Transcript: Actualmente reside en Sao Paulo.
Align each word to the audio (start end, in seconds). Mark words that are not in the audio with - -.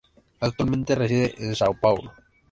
Actualmente 0.47 0.95
reside 1.01 1.35
en 1.45 1.53
Sao 1.59 1.73
Paulo. 1.83 2.09